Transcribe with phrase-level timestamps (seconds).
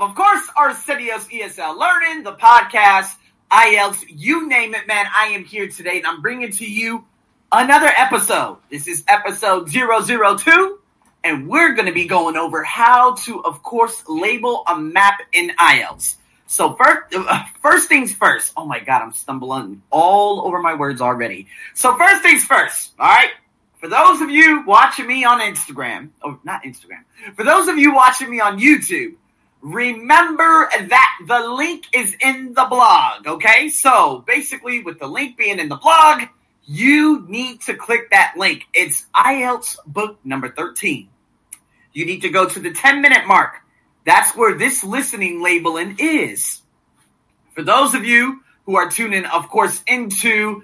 [0.00, 3.14] of, of course, Arsenio's ESL Learning, the podcast,
[3.50, 5.06] IELTS, you name it, man.
[5.14, 7.04] I am here today and I'm bringing to you
[7.52, 8.58] another episode.
[8.70, 10.78] This is episode 002
[11.22, 15.50] and we're going to be going over how to, of course, label a map in
[15.50, 16.16] IELTS.
[16.46, 18.52] So first, uh, first things first.
[18.56, 21.46] Oh my God, I'm stumbling all over my words already.
[21.74, 22.92] So first things first.
[22.98, 23.30] All right.
[23.78, 27.04] For those of you watching me on Instagram, or oh, not Instagram,
[27.34, 29.14] for those of you watching me on YouTube,
[29.60, 33.26] remember that the link is in the blog.
[33.26, 33.68] Okay.
[33.68, 36.22] So basically with the link being in the blog,
[36.66, 38.64] you need to click that link.
[38.72, 41.08] It's IELTS book number 13.
[41.92, 43.54] You need to go to the 10 minute mark.
[44.04, 46.62] That's where this listening labeling is.
[47.54, 50.62] For those of you who are tuning, of course, into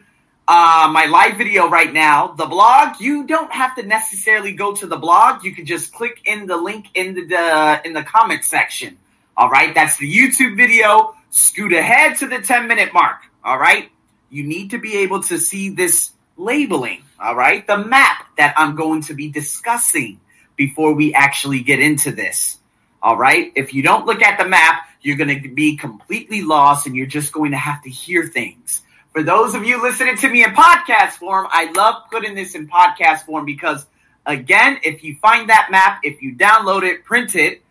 [0.48, 4.86] uh, my live video right now, the blog, you don't have to necessarily go to
[4.86, 5.44] the blog.
[5.44, 8.96] You can just click in the link in the, the in the comment section.
[9.36, 11.14] All right, that's the YouTube video.
[11.30, 13.22] Scoot ahead to the 10 minute mark.
[13.44, 13.90] All right,
[14.30, 17.02] you need to be able to see this labeling.
[17.18, 20.20] All right, the map that I'm going to be discussing
[20.56, 22.58] before we actually get into this.
[23.02, 23.52] All right.
[23.54, 27.06] If you don't look at the map, you're going to be completely lost and you're
[27.06, 28.82] just going to have to hear things.
[29.16, 32.68] For those of you listening to me in podcast form, I love putting this in
[32.68, 33.86] podcast form because,
[34.26, 37.62] again, if you find that map, if you download it, print it,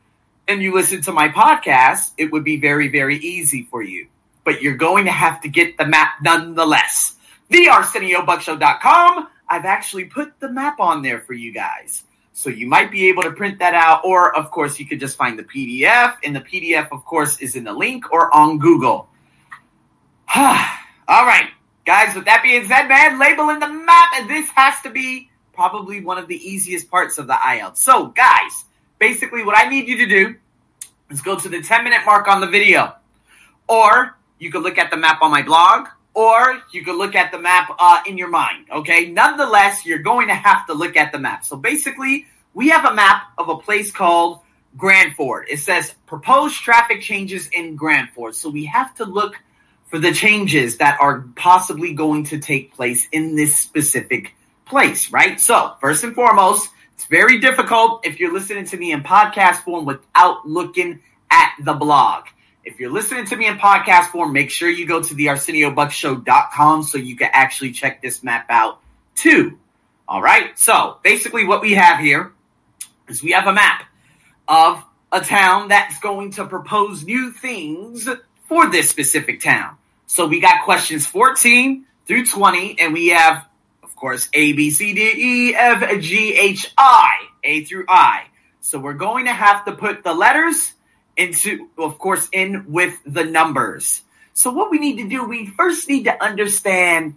[0.48, 4.08] and you listen to my podcast, it would be very, very easy for you.
[4.44, 7.16] But you're going to have to get the map nonetheless.
[7.52, 9.28] TheArsenioBuckshow.com.
[9.48, 12.06] I've actually put the map on there for you guys.
[12.34, 15.16] So you might be able to print that out, or of course, you could just
[15.16, 19.10] find the PDF, and the PDF, of course, is in the link or on Google.
[21.08, 21.50] All right,
[21.86, 26.03] guys, with that being said, man, labeling the map, and this has to be probably
[26.03, 27.78] one of the easiest parts of the IELTS.
[27.78, 28.66] So, guys,
[28.98, 30.36] basically, what I need you to do
[31.11, 32.95] is go to the 10 minute mark on the video,
[33.67, 37.31] or you could look at the map on my blog, or you could look at
[37.31, 38.66] the map uh, in your mind.
[38.72, 39.11] Okay.
[39.11, 41.45] Nonetheless, you're going to have to look at the map.
[41.45, 44.39] So basically, we have a map of a place called
[44.76, 45.45] Granford.
[45.49, 48.33] It says proposed traffic changes in Granford.
[48.33, 49.36] So we have to look
[49.86, 54.36] for the changes that are possibly going to take place in this specific
[54.66, 55.40] place, right?
[55.40, 59.86] So, first and foremost, it's very difficult if you're listening to me in podcast form
[59.86, 62.26] without looking at the blog.
[62.64, 66.84] If you're listening to me in podcast form, make sure you go to the ArsenioBuckshow.com
[66.84, 68.80] so you can actually check this map out
[69.14, 69.60] too.
[70.08, 70.58] All right.
[70.58, 72.32] So basically, what we have here
[73.08, 73.84] is we have a map
[74.48, 78.08] of a town that's going to propose new things
[78.48, 79.78] for this specific town.
[80.08, 83.45] So we got questions 14 through 20, and we have,
[83.83, 88.26] of course, A, B, C, D, E, F, G, H, I, A through I.
[88.61, 90.73] So we're going to have to put the letters
[91.17, 94.02] into, of course, in with the numbers.
[94.34, 97.16] So what we need to do, we first need to understand,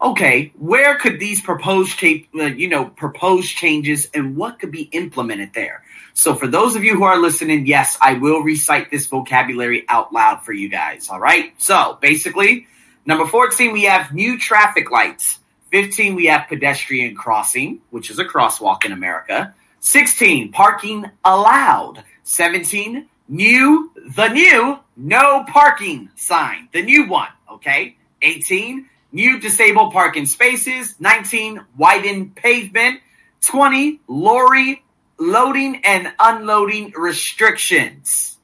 [0.00, 5.52] okay, where could these proposed, uh, you know, proposed changes and what could be implemented
[5.54, 5.83] there?
[6.14, 10.12] So for those of you who are listening, yes, I will recite this vocabulary out
[10.12, 11.08] loud for you guys.
[11.10, 11.52] All right.
[11.60, 12.68] So basically,
[13.04, 15.40] number 14, we have new traffic lights.
[15.72, 19.54] 15, we have pedestrian crossing, which is a crosswalk in America.
[19.80, 22.04] 16, parking allowed.
[22.22, 27.96] 17, new, the new, no parking sign, the new one, okay?
[28.22, 30.94] 18, new disabled parking spaces.
[31.00, 33.00] 19, widened pavement.
[33.40, 34.83] 20, lorry
[35.18, 38.36] loading and unloading restrictions.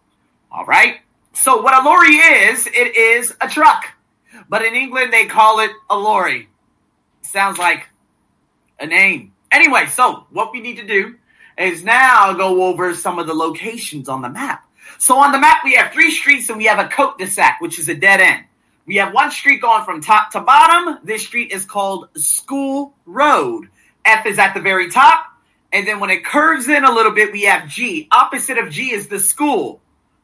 [0.51, 1.01] All right.
[1.33, 3.85] So what a lorry is, it is a truck.
[4.49, 6.49] But in England, they call it a lorry.
[7.23, 7.87] Sounds like
[8.79, 9.33] a name.
[9.53, 11.17] Anyway, so what we need to do
[11.59, 14.67] is now go over some of the locations on the map.
[14.99, 17.89] So on the map, we have three streets and we have a cul-de-sac, which is
[17.89, 18.45] a dead end.
[18.87, 20.99] We have one street going from top to bottom.
[21.05, 23.69] This street is called School Road.
[24.05, 25.27] F is at the very top.
[25.73, 28.09] And then when it curves in a little bit, we have G.
[28.11, 29.81] Opposite of G is the school.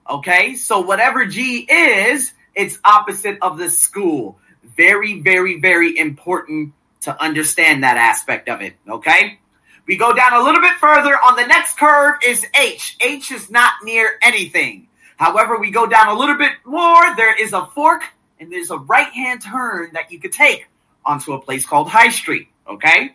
[0.09, 0.55] Okay.
[0.57, 4.39] So whatever G is, it's opposite of the school.
[4.77, 6.73] Very, very, very important
[7.03, 8.75] to understand that aspect of it.
[8.89, 9.39] Okay.
[9.87, 11.15] We go down a little bit further.
[11.15, 12.97] On the next curve is H.
[13.01, 14.89] H is not near anything.
[15.17, 17.15] However, we go down a little bit more.
[17.17, 18.03] There is a fork
[18.41, 20.67] and there's a right hand turn that you could take
[21.05, 22.49] onto a place called High Street.
[22.69, 23.15] Okay.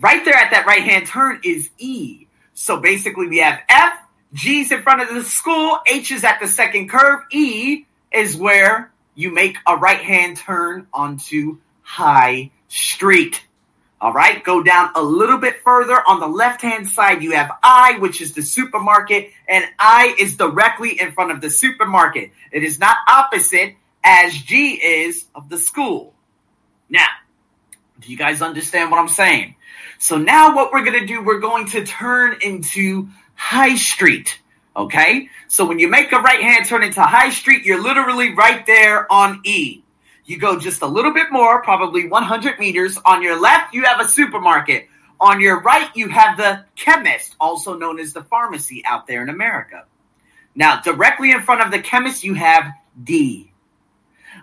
[0.00, 2.26] Right there at that right hand turn is E.
[2.54, 3.94] So basically, we have F,
[4.32, 8.92] G's in front of the school, H is at the second curve, E is where
[9.14, 13.44] you make a right hand turn onto High Street.
[14.00, 16.02] All right, go down a little bit further.
[16.06, 20.36] On the left hand side, you have I, which is the supermarket, and I is
[20.36, 22.32] directly in front of the supermarket.
[22.52, 26.12] It is not opposite as G is of the school.
[26.90, 27.06] Now,
[28.00, 29.54] do you guys understand what I'm saying?
[30.04, 34.38] So now what we're going to do, we're going to turn into High Street.
[34.76, 35.30] Okay.
[35.48, 39.10] So when you make a right hand turn into High Street, you're literally right there
[39.10, 39.82] on E.
[40.26, 42.98] You go just a little bit more, probably 100 meters.
[43.06, 44.88] On your left, you have a supermarket.
[45.20, 49.30] On your right, you have the chemist, also known as the pharmacy out there in
[49.30, 49.86] America.
[50.54, 52.70] Now, directly in front of the chemist, you have
[53.02, 53.50] D.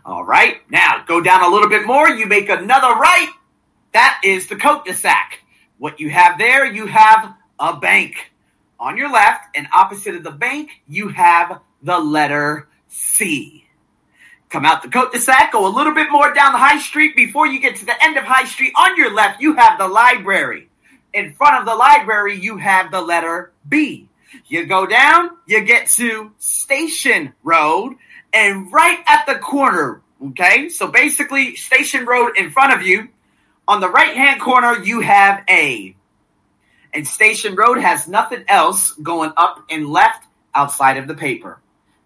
[0.05, 0.57] All right.
[0.71, 2.09] Now, go down a little bit more.
[2.09, 3.29] You make another right.
[3.93, 5.37] That is the cul-de-sac.
[5.81, 8.31] What you have there, you have a bank.
[8.79, 13.65] On your left and opposite of the bank, you have the letter C.
[14.51, 17.59] Come out the cul-de-sac, go a little bit more down the high street before you
[17.59, 18.73] get to the end of High Street.
[18.75, 20.69] On your left, you have the library.
[21.13, 24.07] In front of the library, you have the letter B.
[24.45, 27.95] You go down, you get to Station Road,
[28.31, 30.69] and right at the corner, okay?
[30.69, 33.09] So basically, Station Road in front of you.
[33.71, 35.95] On the right hand corner, you have A.
[36.93, 41.57] And Station Road has nothing else going up and left outside of the paper.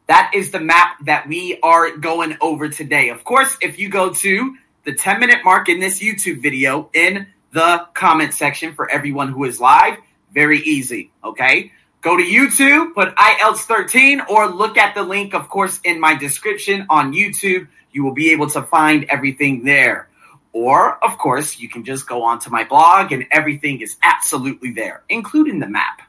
[0.06, 3.10] That is the map that we are going over today.
[3.10, 7.26] Of course, if you go to the 10 minute mark in this YouTube video in
[7.52, 9.98] the comment section for everyone who is live,
[10.36, 11.10] very easy.
[11.24, 11.72] Okay.
[12.02, 16.14] Go to YouTube, put IELTS 13 or look at the link, of course, in my
[16.14, 17.70] description on YouTube.
[17.92, 20.10] You will be able to find everything there.
[20.56, 25.04] Or, of course, you can just go onto my blog and everything is absolutely there,
[25.10, 26.02] including the map.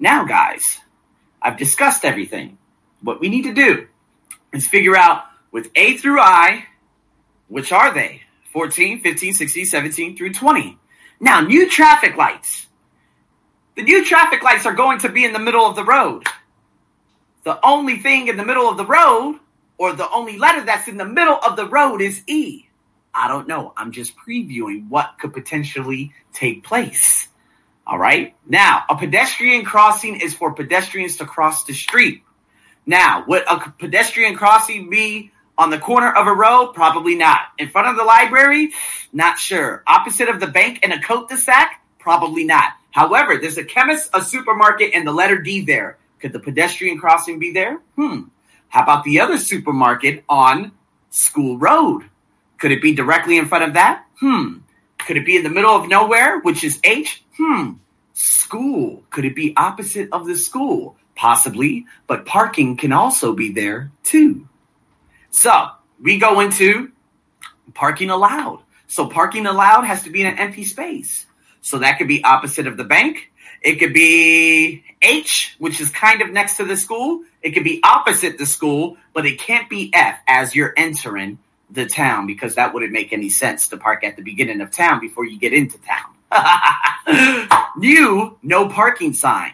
[0.00, 0.80] Now, guys,
[1.40, 2.58] I've discussed everything.
[3.02, 3.86] What we need to do
[4.52, 6.64] is figure out with A through I,
[7.46, 8.22] which are they?
[8.52, 10.76] 14, 15, 16, 17 through 20.
[11.20, 12.66] Now, new traffic lights.
[13.76, 16.26] The new traffic lights are going to be in the middle of the road.
[17.44, 19.38] The only thing in the middle of the road,
[19.78, 22.66] or the only letter that's in the middle of the road, is E.
[23.14, 23.72] I don't know.
[23.76, 27.28] I'm just previewing what could potentially take place.
[27.86, 28.34] All right.
[28.46, 32.22] Now, a pedestrian crossing is for pedestrians to cross the street.
[32.86, 36.72] Now, would a pedestrian crossing be on the corner of a road?
[36.72, 37.40] Probably not.
[37.58, 38.72] In front of the library?
[39.12, 39.82] Not sure.
[39.86, 41.82] Opposite of the bank and a cul-de-sac?
[41.98, 42.72] Probably not.
[42.90, 45.98] However, there's a chemist, a supermarket, and the letter D there.
[46.20, 47.78] Could the pedestrian crossing be there?
[47.96, 48.22] Hmm.
[48.68, 50.72] How about the other supermarket on
[51.10, 52.08] School Road?
[52.62, 54.04] Could it be directly in front of that?
[54.20, 54.58] Hmm.
[54.96, 57.20] Could it be in the middle of nowhere, which is H?
[57.36, 57.72] Hmm.
[58.12, 59.02] School.
[59.10, 60.94] Could it be opposite of the school?
[61.16, 64.48] Possibly, but parking can also be there too.
[65.32, 65.70] So
[66.00, 66.92] we go into
[67.74, 68.62] parking allowed.
[68.86, 71.26] So parking allowed has to be in an empty space.
[71.62, 73.32] So that could be opposite of the bank.
[73.60, 77.24] It could be H, which is kind of next to the school.
[77.42, 81.40] It could be opposite the school, but it can't be F as you're entering
[81.72, 85.00] the town because that wouldn't make any sense to park at the beginning of town
[85.00, 87.48] before you get into town.
[87.76, 89.52] New, no parking sign.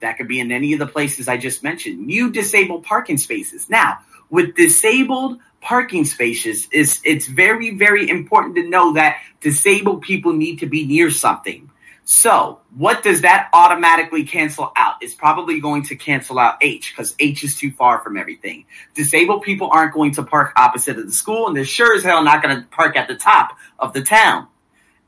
[0.00, 2.06] That could be in any of the places I just mentioned.
[2.06, 3.68] New disabled parking spaces.
[3.68, 3.98] Now,
[4.30, 10.60] with disabled parking spaces, is it's very, very important to know that disabled people need
[10.60, 11.70] to be near something.
[12.08, 14.94] So, what does that automatically cancel out?
[15.00, 18.66] It's probably going to cancel out H because H is too far from everything.
[18.94, 22.22] Disabled people aren't going to park opposite of the school, and they're sure as hell
[22.22, 24.46] not going to park at the top of the town.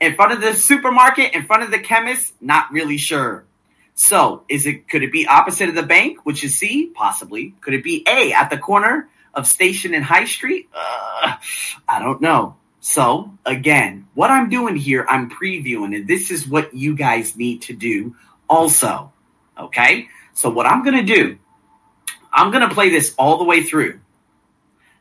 [0.01, 3.45] In front of the supermarket, in front of the chemist, not really sure.
[3.95, 6.91] So, is it could it be opposite of the bank, which is C?
[6.93, 7.55] Possibly.
[7.61, 10.69] Could it be A at the corner of Station and High Street?
[10.75, 11.37] Uh,
[11.87, 12.57] I don't know.
[12.91, 17.61] So, again, what I'm doing here, I'm previewing, and this is what you guys need
[17.63, 18.17] to do
[18.49, 19.13] also.
[19.59, 20.09] Okay?
[20.33, 21.39] So, what I'm going to do,
[22.33, 24.01] I'm going to play this all the way through.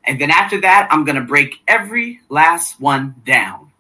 [0.04, 3.72] And then after that, I'm going to break every last one down.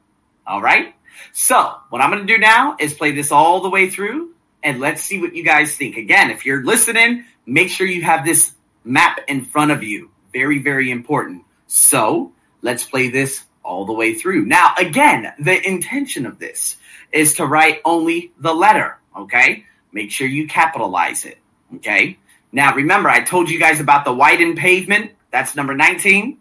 [0.48, 0.96] All right?
[1.34, 4.34] So, what I'm going to do now is play this all the way through
[4.64, 5.98] and let's see what you guys think.
[5.98, 8.54] Again, if you're listening, make sure you have this
[8.86, 10.12] map in front of you.
[10.32, 11.44] Very, very important.
[11.68, 14.46] So let's play this all the way through.
[14.46, 16.78] Now, again, the intention of this
[17.12, 19.66] is to write only the letter, okay?
[19.92, 21.38] Make sure you capitalize it,
[21.76, 22.18] okay?
[22.52, 25.12] Now, remember, I told you guys about the widened pavement.
[25.32, 26.38] That's number 19.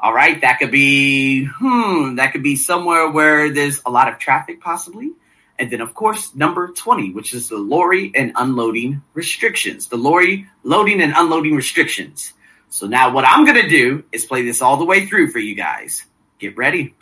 [0.00, 4.18] All right, that could be, hmm, that could be somewhere where there's a lot of
[4.18, 5.12] traffic, possibly.
[5.58, 10.48] And then, of course, number 20, which is the lorry and unloading restrictions, the lorry
[10.64, 12.32] loading and unloading restrictions.
[12.70, 15.38] So now what I'm going to do is play this all the way through for
[15.38, 16.06] you guys.
[16.42, 16.92] Get ready.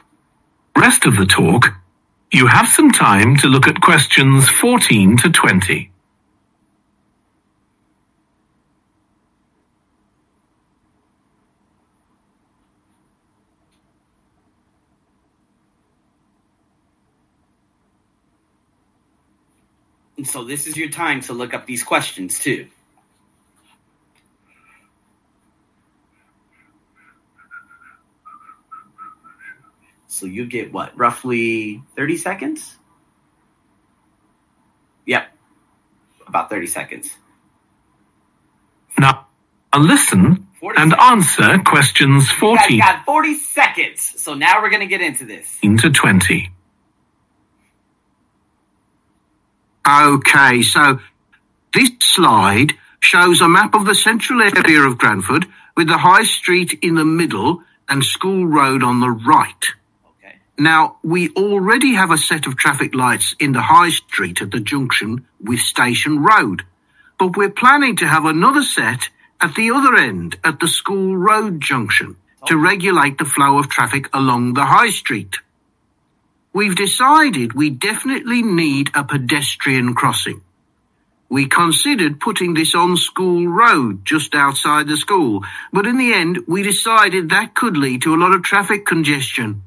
[0.77, 1.65] Rest of the talk
[2.31, 5.91] You have some time to look at questions 14 to 20.
[20.19, 22.69] And so this is your time to look up these questions too.
[30.21, 32.77] So you get what, roughly 30 seconds?
[35.07, 35.33] Yep,
[36.27, 37.11] about 30 seconds.
[38.99, 39.29] Now,
[39.75, 40.47] listen
[40.77, 44.15] and answer questions You guys 14 got 40 seconds.
[44.19, 45.57] So now we're going to get into this.
[45.63, 46.51] Into 20.
[49.89, 51.01] Okay, so
[51.73, 55.47] this slide shows a map of the central area of Granford
[55.79, 59.65] with the High Street in the middle and School Road on the right.
[60.61, 64.61] Now, we already have a set of traffic lights in the High Street at the
[64.61, 66.65] junction with Station Road,
[67.19, 69.09] but we're planning to have another set
[69.41, 74.11] at the other end at the School Road junction to regulate the flow of traffic
[74.13, 75.39] along the High Street.
[76.53, 80.43] We've decided we definitely need a pedestrian crossing.
[81.31, 86.41] We considered putting this on School Road just outside the school, but in the end
[86.47, 89.63] we decided that could lead to a lot of traffic congestion.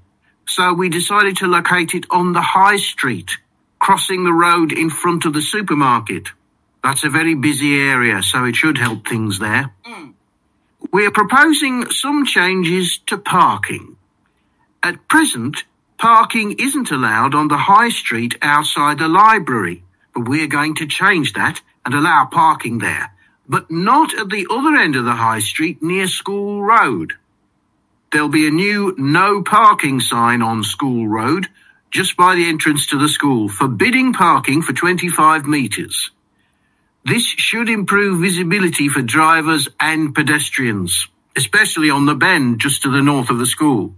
[0.46, 3.32] So we decided to locate it on the High Street,
[3.80, 6.28] crossing the road in front of the supermarket.
[6.84, 9.72] That's a very busy area, so it should help things there.
[9.86, 10.14] Mm.
[10.92, 13.96] We're proposing some changes to parking.
[14.84, 15.64] At present,
[15.98, 19.84] parking isn't allowed on the high street outside the library,
[20.14, 23.14] but we're going to change that and allow parking there,
[23.48, 27.14] but not at the other end of the high street near School Road.
[28.14, 31.48] There'll be a new no parking sign on School Road
[31.90, 36.12] just by the entrance to the school, forbidding parking for 25 metres.
[37.04, 43.02] This should improve visibility for drivers and pedestrians, especially on the bend just to the
[43.02, 43.96] north of the school.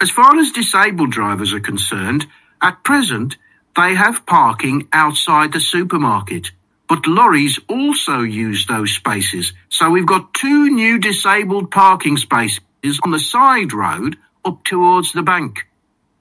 [0.00, 2.26] As far as disabled drivers are concerned,
[2.62, 3.36] at present
[3.76, 6.50] they have parking outside the supermarket,
[6.88, 9.52] but lorries also use those spaces.
[9.68, 12.60] So we've got two new disabled parking spaces
[13.02, 15.66] on the side road up towards the bank.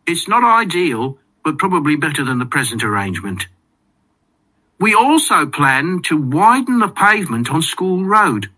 [0.07, 3.47] It's not ideal, but probably better than the present arrangement.
[4.79, 8.49] We also plan to widen the pavement on School Road.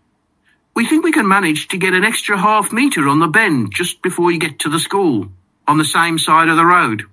[0.74, 4.02] We think we can manage to get an extra half metre on the bend just
[4.02, 5.28] before you get to the school,
[5.66, 7.04] on the same side of the road.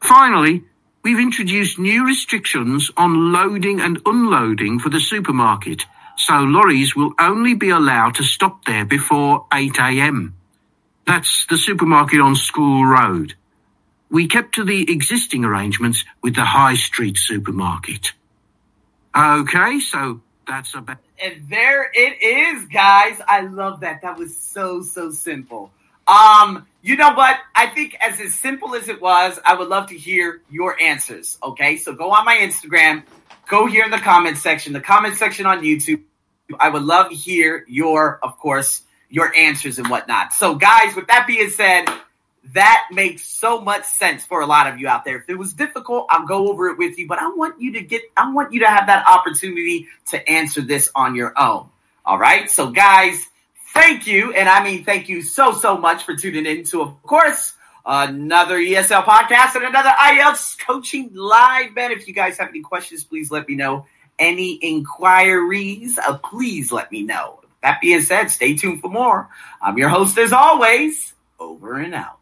[0.00, 0.64] Finally,
[1.02, 5.84] we've introduced new restrictions on loading and unloading for the supermarket,
[6.16, 10.32] so lorries will only be allowed to stop there before 8am.
[11.06, 13.34] That's the supermarket on School Road.
[14.10, 18.12] We kept to the existing arrangements with the High Street supermarket.
[19.16, 20.98] Okay, so that's about.
[21.20, 23.20] And there it is, guys.
[23.26, 24.02] I love that.
[24.02, 25.72] That was so, so simple.
[26.12, 27.38] Um, you know what?
[27.54, 31.38] I think as as simple as it was, I would love to hear your answers.
[31.42, 33.04] Okay, so go on my Instagram,
[33.48, 36.02] go here in the comment section, the comment section on YouTube.
[36.60, 40.34] I would love to hear your, of course, your answers and whatnot.
[40.34, 41.86] So, guys, with that being said,
[42.52, 45.16] that makes so much sense for a lot of you out there.
[45.16, 47.80] If it was difficult, I'll go over it with you, but I want you to
[47.80, 51.70] get, I want you to have that opportunity to answer this on your own.
[52.04, 52.50] All right.
[52.50, 53.28] So guys,
[53.72, 54.32] thank you.
[54.32, 58.58] And I mean, thank you so, so much for tuning in to, of course, another
[58.58, 61.74] ESL podcast and another IELTS coaching live.
[61.74, 63.86] Man, if you guys have any questions, please let me know.
[64.18, 67.40] Any inquiries, uh, please let me know.
[67.62, 69.28] That being said, stay tuned for more.
[69.60, 72.18] I'm your host as always, over and out.